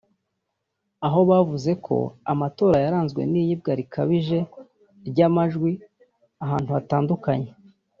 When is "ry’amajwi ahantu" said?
5.07-6.69